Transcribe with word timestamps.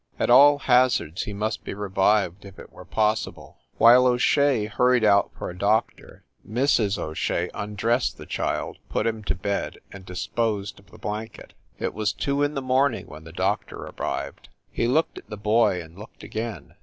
At 0.17 0.31
all 0.31 0.57
hazards 0.57 1.25
he 1.25 1.31
must 1.33 1.63
be 1.63 1.75
revived 1.75 2.43
if 2.43 2.57
it 2.57 2.71
were 2.71 2.85
possible. 2.85 3.59
While 3.77 4.07
O 4.07 4.17
Shea 4.17 4.65
hurried 4.65 5.03
out 5.03 5.29
for 5.37 5.51
a 5.51 5.53
8octor, 5.53 6.21
Mrs. 6.43 6.97
O 6.97 7.13
Shea 7.13 7.51
undressed 7.53 8.17
the 8.17 8.25
child, 8.25 8.79
put 8.89 9.05
him 9.05 9.23
to 9.25 9.35
bed 9.35 9.77
and 9.91 10.03
dis 10.03 10.25
posed 10.25 10.79
of 10.79 10.89
the 10.89 10.97
basket. 10.97 11.53
It 11.77 11.93
was 11.93 12.13
two 12.13 12.41
in 12.41 12.55
the 12.55 12.63
morning 12.63 13.05
when 13.05 13.25
the 13.25 13.31
doctor 13.31 13.77
arrived. 13.77 14.49
He 14.71 14.87
looked 14.87 15.19
at 15.19 15.29
the 15.29 15.37
boy, 15.37 15.83
and 15.83 15.95
looked 15.99 16.23
again. 16.23 16.73